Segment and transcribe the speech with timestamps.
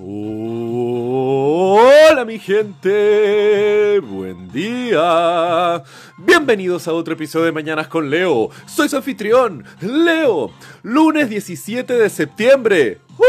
[0.00, 0.94] Hola
[2.24, 5.82] mi gente, buen día.
[6.18, 8.48] Bienvenidos a otro episodio de Mañanas con Leo.
[8.66, 10.52] Soy su anfitrión, Leo.
[10.84, 13.00] Lunes 17 de septiembre.
[13.18, 13.24] ¡Uh!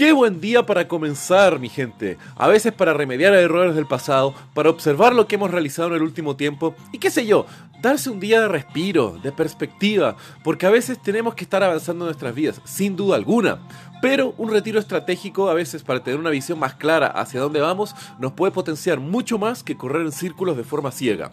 [0.00, 2.16] Qué buen día para comenzar, mi gente.
[2.34, 6.02] A veces para remediar errores del pasado, para observar lo que hemos realizado en el
[6.02, 7.44] último tiempo y qué sé yo,
[7.82, 12.06] darse un día de respiro, de perspectiva, porque a veces tenemos que estar avanzando en
[12.06, 13.58] nuestras vidas, sin duda alguna.
[14.00, 17.94] Pero un retiro estratégico a veces para tener una visión más clara hacia dónde vamos
[18.18, 21.30] nos puede potenciar mucho más que correr en círculos de forma ciega.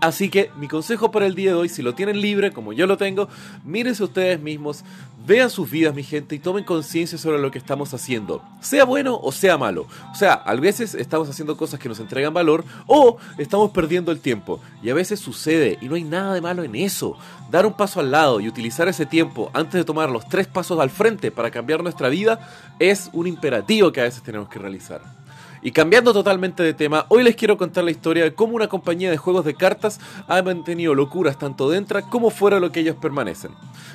[0.00, 2.86] Así que mi consejo para el día de hoy, si lo tienen libre, como yo
[2.86, 3.28] lo tengo,
[3.64, 4.84] mírense ustedes mismos,
[5.26, 9.18] vean sus vidas, mi gente, y tomen conciencia sobre lo que estamos haciendo, sea bueno
[9.22, 9.86] o sea malo.
[10.12, 14.20] O sea, a veces estamos haciendo cosas que nos entregan valor o estamos perdiendo el
[14.20, 14.60] tiempo.
[14.82, 17.16] Y a veces sucede, y no hay nada de malo en eso.
[17.50, 20.78] Dar un paso al lado y utilizar ese tiempo antes de tomar los tres pasos
[20.78, 22.48] al frente para cambiar nuestra vida
[22.78, 25.23] es un imperativo que a veces tenemos que realizar.
[25.66, 29.10] Y cambiando totalmente de tema, hoy les quiero contar la historia de cómo una compañía
[29.10, 29.98] de juegos de cartas
[30.28, 33.52] ha mantenido locuras tanto dentro como fuera de lo que ellos permanecen.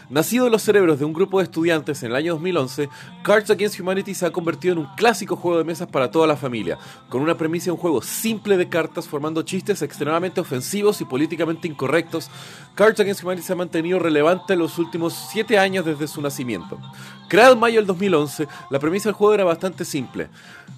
[0.09, 2.89] Nacido en los cerebros de un grupo de estudiantes en el año 2011,
[3.22, 6.36] Cards Against Humanity se ha convertido en un clásico juego de mesas para toda la
[6.36, 11.06] familia, con una premisa de un juego simple de cartas formando chistes extremadamente ofensivos y
[11.06, 12.31] políticamente incorrectos.
[12.73, 16.80] Cards Against Humanity se ha mantenido relevante en los últimos 7 años desde su nacimiento.
[17.28, 20.30] Creado en mayo del 2011, la premisa del juego era bastante simple.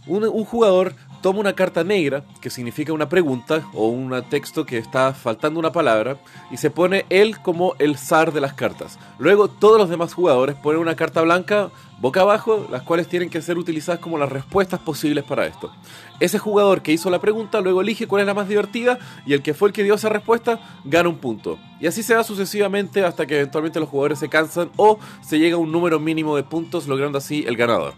[0.06, 0.81] Un jugador
[1.22, 5.72] toma una carta negra, que significa una pregunta o un texto que está faltando una
[5.72, 6.18] palabra,
[6.50, 8.98] y se pone él como el zar de las cartas.
[9.20, 11.70] Luego todos los demás jugadores ponen una carta blanca
[12.02, 15.72] boca abajo, las cuales tienen que ser utilizadas como las respuestas posibles para esto.
[16.20, 19.44] Ese jugador que hizo la pregunta luego elige cuál es la más divertida y el
[19.44, 21.60] que fue el que dio esa respuesta gana un punto.
[21.80, 25.56] Y así se va sucesivamente hasta que eventualmente los jugadores se cansan o se llega
[25.56, 27.94] a un número mínimo de puntos logrando así el ganador.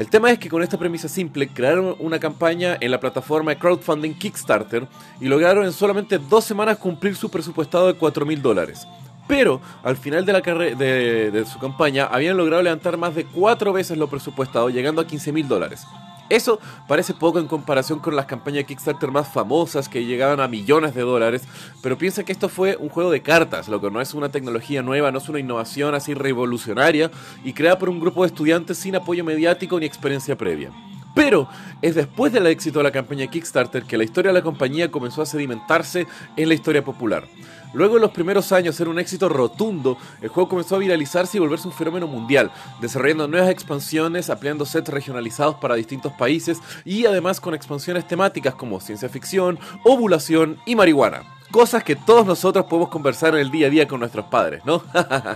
[0.00, 3.58] El tema es que con esta premisa simple crearon una campaña en la plataforma de
[3.58, 4.88] crowdfunding Kickstarter
[5.20, 8.88] y lograron en solamente dos semanas cumplir su presupuestado de 4 mil dólares.
[9.28, 13.98] Pero al final de, la de, su campaña habían logrado levantar más de cuatro veces
[13.98, 15.86] lo presupuestado, llegando a 15 mil dólares.
[16.30, 20.94] Eso parece poco en comparación con las campañas Kickstarter más famosas que llegaban a millones
[20.94, 21.42] de dólares,
[21.82, 24.80] pero piensa que esto fue un juego de cartas, lo que no es una tecnología
[24.80, 27.10] nueva, no es una innovación así revolucionaria
[27.42, 30.70] y creada por un grupo de estudiantes sin apoyo mediático ni experiencia previa.
[31.16, 31.48] Pero
[31.82, 35.22] es después del éxito de la campaña Kickstarter que la historia de la compañía comenzó
[35.22, 37.26] a sedimentarse en la historia popular.
[37.72, 41.40] Luego de los primeros años ser un éxito rotundo, el juego comenzó a viralizarse y
[41.40, 42.50] volverse un fenómeno mundial,
[42.80, 48.80] desarrollando nuevas expansiones, ampliando sets regionalizados para distintos países y además con expansiones temáticas como
[48.80, 51.22] ciencia ficción, ovulación y marihuana.
[51.50, 54.84] Cosas que todos nosotros podemos conversar en el día a día con nuestros padres, ¿no?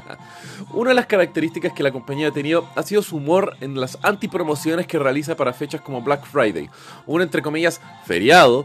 [0.72, 3.98] Una de las características que la compañía ha tenido ha sido su humor en las
[4.00, 6.70] antipromociones que realiza para fechas como Black Friday,
[7.06, 8.64] un entre comillas feriado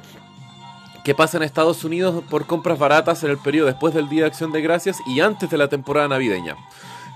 [1.09, 4.27] que pasa en Estados Unidos por compras baratas en el periodo después del Día de
[4.27, 6.55] Acción de Gracias y antes de la temporada navideña.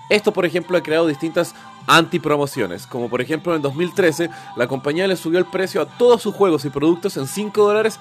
[0.09, 1.53] Esto, por ejemplo, ha creado distintas
[1.85, 6.23] antipromociones, como por ejemplo en el 2013 la compañía le subió el precio a todos
[6.23, 7.99] sus juegos y productos en 5 dólares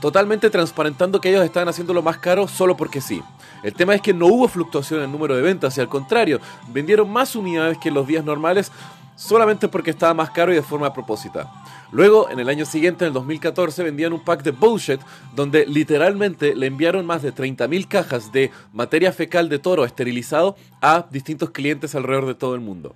[0.00, 3.22] totalmente transparentando que ellos estaban haciéndolo más caro solo porque sí.
[3.62, 6.40] El tema es que no hubo fluctuación en el número de ventas y al contrario,
[6.66, 8.72] vendieron más unidades que en los días normales
[9.18, 11.44] solamente porque estaba más caro y de forma a propósito.
[11.90, 15.00] Luego, en el año siguiente, en el 2014, vendían un pack de bullshit
[15.34, 21.06] donde literalmente le enviaron más de 30.000 cajas de materia fecal de toro esterilizado a
[21.10, 22.94] distintos clientes alrededor de todo el mundo.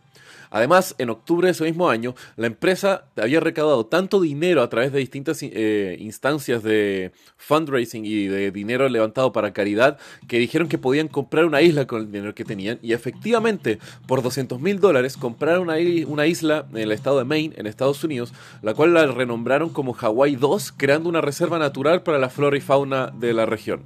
[0.53, 4.93] Además, en octubre de ese mismo año, la empresa había recaudado tanto dinero a través
[4.93, 9.99] de distintas eh, instancias de fundraising y de dinero levantado para caridad
[10.29, 14.23] que dijeron que podían comprar una isla con el dinero que tenían y efectivamente por
[14.23, 15.77] 200 mil dólares compraron una,
[16.07, 19.95] una isla en el estado de Maine, en Estados Unidos, la cual la renombraron como
[19.95, 23.83] Hawaii 2, creando una reserva natural para la flora y fauna de la región.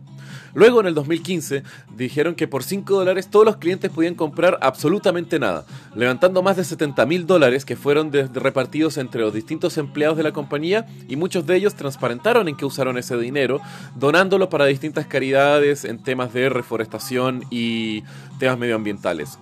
[0.56, 1.65] Luego, en el 2015,
[1.99, 6.65] dijeron que por 5 dólares todos los clientes podían comprar absolutamente nada, levantando más de
[6.65, 11.45] 70 mil dólares que fueron repartidos entre los distintos empleados de la compañía y muchos
[11.45, 13.60] de ellos transparentaron en qué usaron ese dinero,
[13.97, 18.03] donándolo para distintas caridades en temas de reforestación y
[18.39, 19.39] temas medioambientales.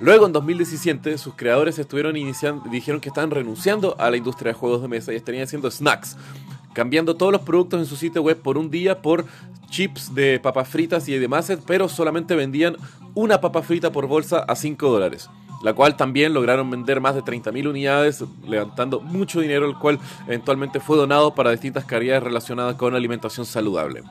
[0.00, 4.58] Luego, en 2017, sus creadores estuvieron iniciando, dijeron que estaban renunciando a la industria de
[4.58, 6.16] juegos de mesa y estarían haciendo snacks,
[6.74, 9.24] cambiando todos los productos en su sitio web por un día por
[9.70, 12.76] chips de papas fritas y demás, pero solamente vendían
[13.14, 15.30] una papa frita por bolsa a 5 dólares.
[15.62, 20.78] La cual también lograron vender más de 30.000 unidades, levantando mucho dinero, el cual eventualmente
[20.78, 24.02] fue donado para distintas caridades relacionadas con alimentación saludable.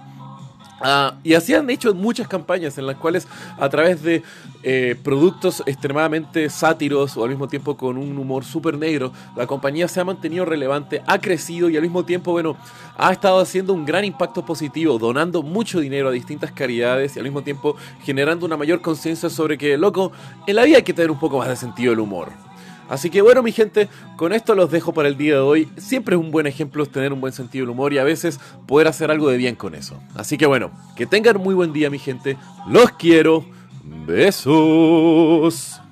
[0.85, 3.25] Ah, y así han hecho muchas campañas en las cuales
[3.57, 4.21] a través de
[4.63, 9.87] eh, productos extremadamente sátiros o al mismo tiempo con un humor súper negro, la compañía
[9.87, 12.57] se ha mantenido relevante, ha crecido y al mismo tiempo, bueno,
[12.97, 17.23] ha estado haciendo un gran impacto positivo, donando mucho dinero a distintas caridades y al
[17.23, 20.11] mismo tiempo generando una mayor conciencia sobre que, loco,
[20.45, 22.42] en la vida hay que tener un poco más de sentido del humor.
[22.89, 25.69] Así que bueno, mi gente, con esto los dejo para el día de hoy.
[25.77, 28.87] Siempre es un buen ejemplo tener un buen sentido del humor y a veces poder
[28.87, 30.01] hacer algo de bien con eso.
[30.15, 32.37] Así que bueno, que tengan muy buen día, mi gente.
[32.67, 33.45] Los quiero.
[34.05, 35.82] Besos.